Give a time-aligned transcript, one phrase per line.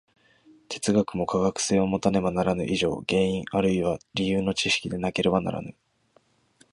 [0.67, 5.75] 哲学も科学性をもたねばならぬ以上、原因あるいは理由の知識でなければならぬ。